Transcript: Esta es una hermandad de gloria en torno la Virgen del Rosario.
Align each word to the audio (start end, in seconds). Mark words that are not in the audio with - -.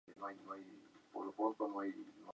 Esta 0.07 0.11
es 0.13 0.17
una 0.17 0.31
hermandad 0.31 0.55
de 0.55 0.63
gloria 1.13 1.29
en 1.29 1.55
torno 1.55 1.79
la 1.79 1.83
Virgen 1.85 2.01
del 2.05 2.11
Rosario. 2.13 2.27